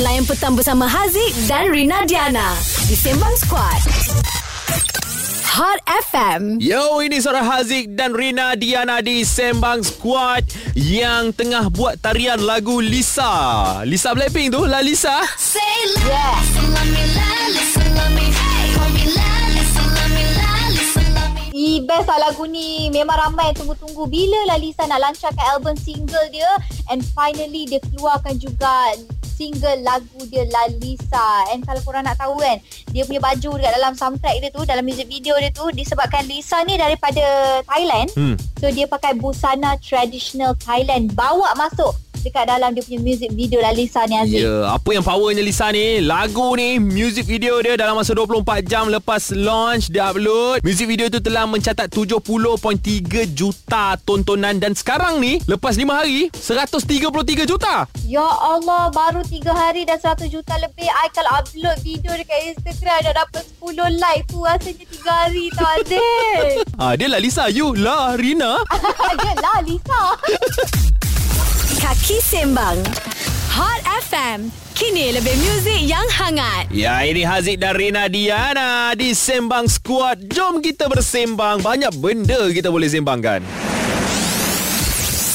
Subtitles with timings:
[0.00, 2.56] Layan petang bersama Haziq dan Rina Diana
[2.88, 3.76] di Sembang Squad.
[5.52, 6.64] Hot FM.
[6.64, 12.80] Yo, ini suara Haziq dan Rina Diana di Sembang Squad yang tengah buat tarian lagu
[12.80, 13.84] Lisa.
[13.84, 15.28] Lisa Blackpink tu, lah Lisa.
[15.36, 15.60] Say
[16.08, 16.40] yeah.
[16.40, 18.64] love me, la, listen, love me, hey.
[18.72, 21.44] Call me la, listen, love me, la, listen, love me.
[21.52, 25.76] I best lah lagu ni Memang ramai yang tunggu-tunggu Bila lah Lisa nak lancarkan album
[25.76, 26.48] single dia
[26.88, 28.96] And finally dia keluarkan juga
[29.32, 32.60] single lagu dia La Lisa And kalau korang nak tahu kan
[32.92, 36.60] Dia punya baju dekat dalam soundtrack dia tu Dalam music video dia tu Disebabkan Lisa
[36.68, 37.24] ni daripada
[37.64, 38.08] Thailand.
[38.12, 38.36] Hmm.
[38.60, 41.14] So dia pakai busana traditional Thailand.
[41.16, 44.88] Bawa masuk dekat dalam dia punya music video La Lisa ni Ya, Aziz yeah, apa
[44.94, 45.98] yang powernya Lisa ni?
[46.04, 50.62] Lagu ni, music video dia dalam masa 24 jam lepas launch dia upload.
[50.62, 52.22] Music video tu telah mencatat 70.3
[53.34, 57.90] juta tontonan dan sekarang ni lepas 5 hari 133 juta.
[58.06, 60.86] Ya Allah, baru 3 hari dah 100 juta lebih.
[60.86, 65.66] I kalau upload video dekat Instagram dah dapat 10 like tu rasanya 3 hari tau
[65.66, 66.00] Aziz.
[66.82, 68.58] Ah, dia lah Lisa, you lah Rina.
[69.22, 70.02] Yelah Lisa.
[71.82, 72.78] Kaki Sembang.
[73.58, 74.54] Hot FM.
[74.70, 76.70] Kini lebih muzik yang hangat.
[76.70, 80.30] Ya, ini Haziq dan Rina Diana di Sembang Squad.
[80.30, 81.58] Jom kita bersembang.
[81.58, 83.42] Banyak benda kita boleh sembangkan.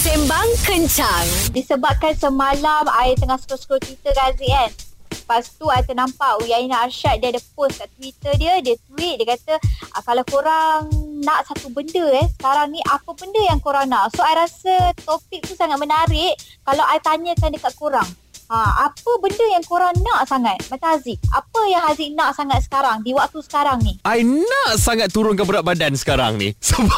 [0.00, 1.28] Sembang Kencang.
[1.52, 4.72] Disebabkan semalam I tengah scroll-scroll Twitter Aziz kan.
[5.12, 8.64] Lepas tu I ternampak Uyaina Arsyad dia ada post kat Twitter dia.
[8.64, 9.60] Dia tweet dia kata
[9.92, 10.88] ah, kalau korang
[11.20, 14.12] nak satu benda eh sekarang ni apa benda yang korang nak.
[14.16, 18.08] So I rasa topik tu sangat menarik kalau I tanyakan dekat korang.
[18.50, 20.58] Ha, apa benda yang korang nak sangat?
[20.66, 21.22] Macam Haziq.
[21.30, 23.94] Apa yang Haziq nak sangat sekarang di waktu sekarang ni?
[24.02, 26.90] I nak sangat turunkan berat badan sekarang ni Sebab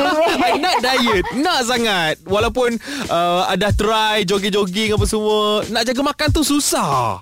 [0.48, 2.80] I nak diet Nak sangat Walaupun
[3.12, 7.20] uh, Ada try Jogging-jogging apa semua Nak jaga makan tu susah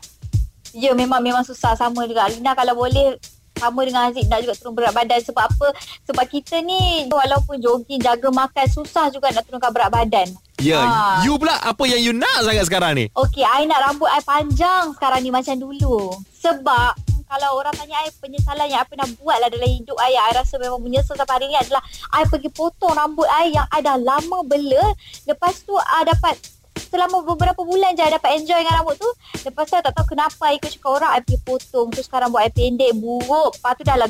[0.74, 2.26] Ya memang memang susah sama juga.
[2.26, 3.14] Lina kalau boleh
[3.58, 5.68] sama dengan Haziq nak juga turun berat badan sebab apa?
[6.10, 10.28] Sebab kita ni walaupun jogging jaga makan susah juga nak turunkan berat badan.
[10.62, 11.18] Ya Ah.
[11.26, 14.94] You pula Apa yang you nak sangat sekarang ni Okey, I nak rambut I panjang
[14.94, 16.14] sekarang ni macam dulu.
[16.40, 16.94] Sebab
[17.24, 20.32] kalau orang tanya I penyesalan yang I pernah buat lah dalam hidup I yang I
[20.38, 21.82] rasa memang menyesal sampai hari ni adalah
[22.14, 24.94] I pergi potong rambut I yang I dah lama bela.
[25.26, 26.38] Lepas tu I dapat
[26.94, 29.10] selama beberapa bulan je I dapat enjoy dengan rambut tu.
[29.42, 31.90] Lepas tu I tak tahu kenapa I ikut cakap orang I pergi potong.
[31.90, 33.58] Tu sekarang buat I pendek, buruk.
[33.58, 34.06] Lepas tu dah lah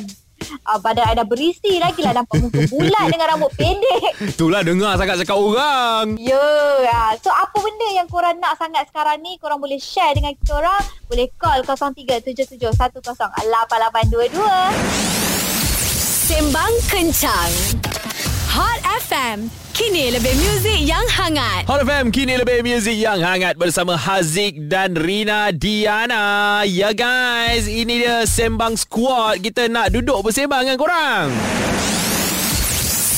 [0.69, 4.21] uh, badan I dah berisi lagi lah nampak muka bulat dengan rambut pendek.
[4.21, 6.37] Itulah dengar sangat cakap orang Ya,
[6.85, 7.17] yeah.
[7.17, 10.85] so apa benda yang korang nak sangat sekarang ni korang boleh share dengan kita orang.
[11.09, 14.37] Boleh call 0377108822.
[16.25, 17.53] Sembang Kencang.
[18.55, 19.51] Hot FM.
[19.75, 21.67] Kini lebih muzik yang hangat.
[21.67, 26.63] Hot FM kini lebih muzik yang hangat bersama Haziq dan Rina Diana.
[26.63, 29.43] Ya guys, ini dia Sembang Squad.
[29.43, 31.27] Kita nak duduk bersembang dengan korang.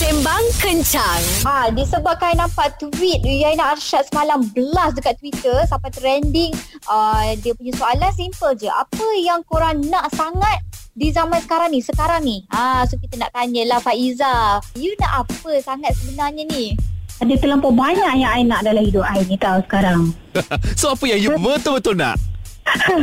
[0.02, 1.22] Sembang Kencang.
[1.46, 6.50] Ha, disebabkan I nampak tweet Yaina Arsyad semalam blast dekat Twitter sampai trending.
[6.90, 8.74] Uh, dia punya soalan simple je.
[8.74, 10.67] Apa yang korang nak sangat
[10.98, 12.42] di zaman sekarang ni, sekarang ni?
[12.50, 14.58] Ha, so kita nak tanyalah Faiza.
[14.74, 16.74] You nak apa sangat sebenarnya ni?
[17.22, 20.10] Ada terlampau banyak yang I nak dalam hidup I ni tau sekarang.
[20.80, 22.18] so apa yang you betul-betul nak?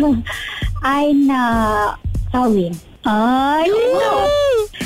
[0.82, 2.02] I nak
[2.34, 2.74] kahwin.
[3.06, 4.10] Ah, ya.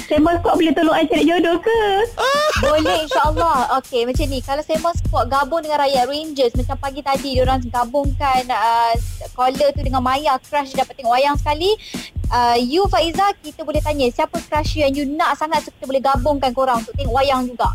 [0.09, 1.81] Sembang Squad boleh tolong I cari jodoh ke?
[2.65, 7.39] Boleh insyaAllah Okay macam ni Kalau Sembang Squad gabung dengan Rakyat Rangers Macam pagi tadi
[7.39, 8.93] Diorang gabungkan uh,
[9.39, 11.79] Caller tu dengan Maya Crush dapat tengok wayang sekali
[12.33, 15.85] uh, You Faiza Kita boleh tanya Siapa crush you yang you nak sangat So kita
[15.89, 17.73] boleh gabungkan korang Untuk tengok wayang juga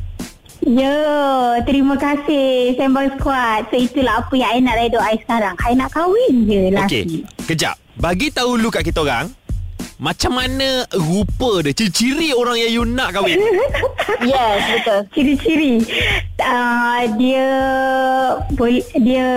[0.64, 3.68] Ya, terima kasih Sembang Squad.
[3.68, 5.59] So itulah apa yang I nak hidup I sekarang.
[5.59, 6.88] I nak kahwin je lelaki.
[6.88, 7.03] Okey,
[7.52, 7.75] kejap.
[8.00, 9.28] Bagi tahu lu kat kita orang,
[10.02, 13.38] macam mana rupa dia, ciri-ciri orang yang you nak kahwin.
[14.24, 15.84] Yes betul Ciri-ciri
[16.40, 17.48] uh, Dia
[18.56, 19.28] boleh Dia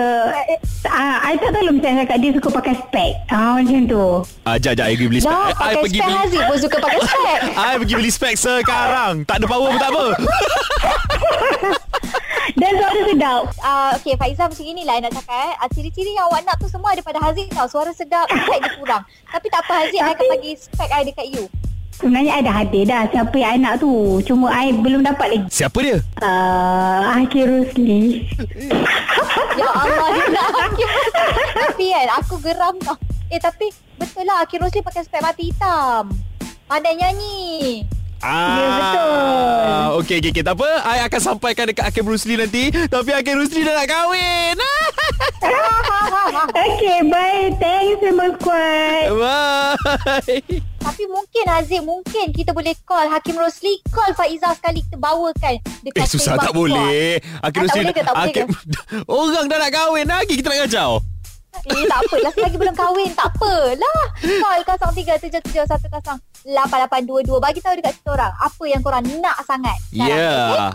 [0.87, 4.05] uh, I tak tahu lah macam cakap Dia suka pakai spek uh, Macam tu
[4.47, 5.33] Ah, jap, jap, I pergi beli spek.
[5.33, 8.33] Dah I pakai pergi spek beli Haziq pun suka pakai spek I pergi beli spek
[8.39, 9.13] sekarang.
[9.27, 10.05] Tak ada power pun tak apa.
[12.55, 13.41] Dan suara sedap.
[13.59, 15.53] Uh, Okay Faiza macam inilah I nak cakap eh.
[15.57, 17.67] uh, Ciri-ciri yang awak nak tu semua ada pada Haziq tau.
[17.67, 19.03] Suara sedap Spek dia kurang.
[19.27, 21.43] Tapi tak apa Haziq I akan bagi spek I dekat you.
[21.97, 23.03] Sebenarnya I dah hadir dah.
[23.09, 23.89] Siapa yang I nak tu?
[24.21, 25.47] Cuma I belum dapat lagi.
[25.49, 25.97] Siapa dia?
[26.21, 28.23] uh, Akhir Rusli.
[29.57, 30.85] Ya Allah dia nak Hakim
[31.57, 32.93] Tapi kan aku geram tau.
[33.27, 36.13] Eh tapi betul lah Hakim Rosli pakai spek mata hitam.
[36.69, 37.81] Pandai nyanyi
[38.19, 39.07] Ah, Ya, betul.
[39.97, 40.43] Okey, okey, okay.
[40.43, 40.69] Tak apa.
[40.83, 42.69] I akan sampaikan dekat Hakim Rusli nanti.
[42.69, 44.55] Tapi Hakim Rusli dah nak kahwin.
[46.27, 47.49] Okay, bye.
[47.57, 49.05] Thanks, Sembang Squad.
[49.15, 50.61] Bye.
[50.77, 55.99] Tapi mungkin Haziq Mungkin kita boleh call Hakim Rosli Call Faizah sekali Kita bawakan Dekat
[55.99, 58.47] Eh susah tak boleh Akhir Ah, tak boleh ke, tak boleh Akhir-
[59.11, 60.91] Orang dah nak kahwin lagi Kita nak kacau
[61.67, 63.99] Eh tak apa Lagi lagi belum kahwin Tak apalah
[64.43, 64.61] Call
[66.47, 70.07] 0377108822 Bagi tahu dekat kita orang Apa yang korang nak sangat Ya.
[70.07, 70.71] yeah.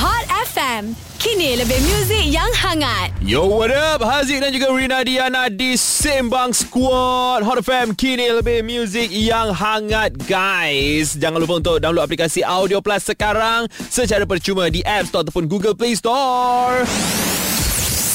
[0.00, 0.96] Hot FM.
[1.20, 3.12] Kini lebih muzik yang hangat.
[3.20, 4.00] Yo what up?
[4.00, 7.44] Haziq dan juga Rina Diana Di Sembang Squad.
[7.44, 11.20] Hot FM Kini lebih muzik yang hangat guys.
[11.20, 13.68] Jangan lupa untuk download aplikasi Audio Plus sekarang.
[13.92, 16.88] Secara percuma di App Store ataupun Google Play Store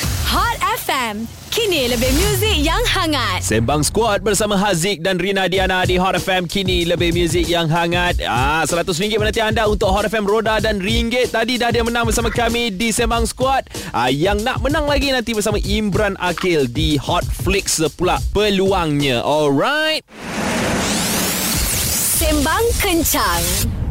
[0.92, 1.24] FM.
[1.48, 3.40] Kini lebih muzik yang hangat.
[3.40, 8.20] Sembang Squad bersama Haziq dan Rina Diana di Hot FM kini lebih muzik yang hangat.
[8.28, 11.32] Ah, RM100 menanti anda untuk Hot FM Roda dan Ringgit.
[11.32, 13.72] Tadi dah dia menang bersama kami di Sembang Squad.
[13.96, 19.24] Ah, yang nak menang lagi nanti bersama Imran Akil di Hot Flix pula peluangnya.
[19.24, 20.04] Alright.
[22.20, 23.81] Sembang kencang.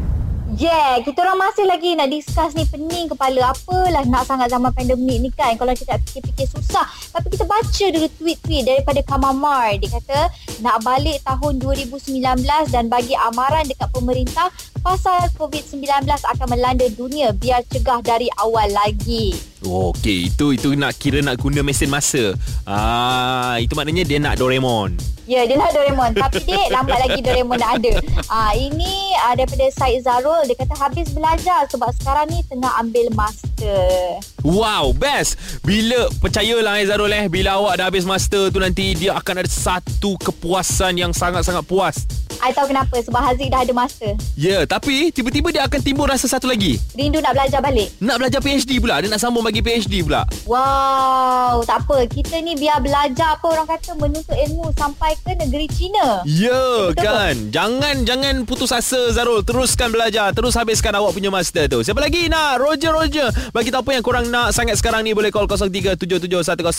[0.52, 3.56] Yeah, kita orang masih lagi nak discuss ni pening kepala.
[3.56, 5.56] Apalah nak sangat zaman pandemik ni kan.
[5.56, 6.84] Kalau kita fikir-fikir susah.
[7.08, 9.80] Tapi kita baca dulu tweet-tweet daripada Kamamar.
[9.80, 10.28] Dia kata
[10.60, 14.52] nak balik tahun 2019 dan bagi amaran dekat pemerintah
[14.84, 19.32] pasal COVID-19 akan melanda dunia biar cegah dari awal lagi.
[19.64, 22.36] Okey, itu itu nak kira nak guna mesin masa.
[22.68, 25.11] Ah, itu maknanya dia nak Doraemon.
[25.22, 26.18] Ya, dia nak Doraemon.
[26.18, 27.92] Tapi dek, lambat lagi Doraemon nak ada.
[28.26, 30.42] Ah, ini ah, daripada Syed Zarul.
[30.50, 34.18] Dia kata habis belajar sebab sekarang ni tengah ambil master.
[34.42, 35.38] Wow, best.
[35.62, 39.50] Bila percayalah eh Zarul eh, bila awak dah habis master tu nanti dia akan ada
[39.50, 42.02] satu kepuasan yang sangat-sangat puas.
[42.42, 42.98] I tahu kenapa.
[42.98, 44.18] Sebab Haziq dah ada master.
[44.34, 46.82] Ya, tapi tiba-tiba dia akan timbul rasa satu lagi.
[46.98, 47.94] Rindu nak belajar balik.
[48.02, 48.98] Nak belajar PhD pula.
[48.98, 50.26] Dia nak sambung bagi PhD pula.
[50.44, 52.10] Wow, tak apa.
[52.10, 56.26] Kita ni biar belajar apa orang kata menuntut ilmu sampai ke negeri China.
[56.26, 61.68] Ya Betul kan Jangan jangan putus asa Zarul Teruskan belajar Terus habiskan awak punya master
[61.68, 65.14] tu Siapa lagi nak Roger Roger Bagi tahu apa yang korang nak Sangat sekarang ni
[65.14, 66.72] Boleh call 0377108822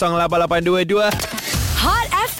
[1.00, 1.53] Hot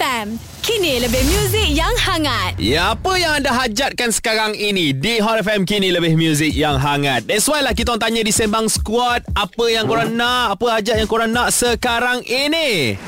[0.05, 0.37] FM.
[0.61, 2.53] Kini lebih muzik yang hangat.
[2.61, 7.25] Ya apa yang anda hajatkan sekarang ini Di Hot FM kini lebih muzik yang hangat
[7.25, 11.01] That's why lah kita orang tanya di Sembang Squad Apa yang korang nak Apa hajat
[11.01, 13.01] yang korang nak sekarang ini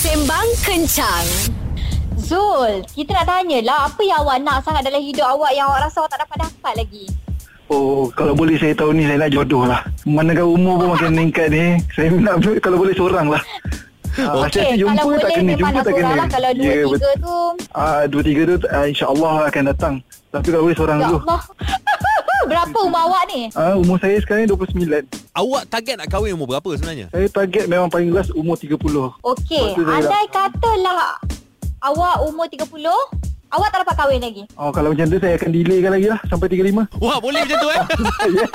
[0.00, 1.28] Sembang kencang.
[2.16, 5.88] Zul, kita nak tanya lah apa yang awak nak sangat dalam hidup awak yang awak
[5.88, 7.04] rasa awak tak dapat dapat lagi.
[7.68, 9.84] Oh, kalau boleh saya tahun ni saya nak jodoh lah.
[10.08, 13.42] Manakah umur pun makin meningkat ni, saya nak kalau boleh seorang lah.
[14.14, 16.12] Ah, okay, jumpa kalau tak boleh kena, memang jumpa nak tak kena.
[16.12, 16.26] lah.
[16.28, 17.36] Kalau dua Ya, tiga tu,
[17.72, 19.94] Ah, dua tiga tu uh, insyaAllah akan datang.
[20.28, 21.18] Tapi kalau boleh seorang ya dulu.
[21.22, 21.42] Allah.
[22.42, 23.40] Berapa umur awak ni?
[23.54, 25.06] Ah, umur saya sekarang ni 29.
[25.32, 27.06] Awak target nak kahwin umur berapa sebenarnya?
[27.08, 28.76] Saya target memang paling last umur 30.
[29.22, 31.16] Okey, andai katalah
[31.80, 32.66] awak umur 30,
[33.52, 34.42] awak tak dapat kahwin lagi.
[34.56, 37.00] Oh, kalau macam tu saya akan delaykan lagi lah sampai 35.
[37.00, 37.84] Wah boleh macam tu eh
[38.40, 38.46] Ya.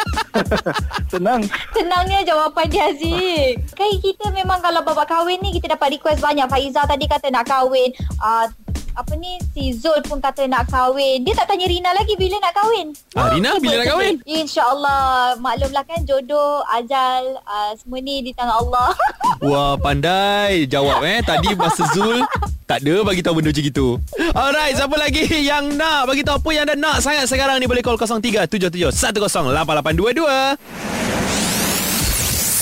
[1.14, 1.42] Senang.
[1.72, 3.62] Tenangnya jawapan dia Aziz.
[3.78, 6.50] Kan kita memang kalau babak kahwin ni kita dapat request banyak.
[6.50, 7.94] Faiza tadi kata nak kahwin.
[8.18, 8.50] Uh,
[8.98, 11.22] apa ni si Zul pun kata nak kahwin.
[11.22, 12.98] Dia tak tanya Rina lagi bila nak kahwin.
[13.14, 14.18] Ah, Rina, bila nak kahwin?
[14.26, 15.38] InsyaAllah.
[15.38, 18.98] Maklumlah kan jodoh, ajal, uh, semua ni di tangan Allah.
[19.46, 22.26] Wah pandai Jawab eh Tadi masa Zul
[22.66, 24.02] Tak ada bagi tahu benda macam gitu
[24.34, 27.86] Alright Siapa lagi yang nak Bagi tahu apa yang anda nak Sangat sekarang ni Boleh
[27.86, 30.58] call 0377108822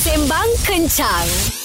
[0.05, 1.64] Sembang kencang.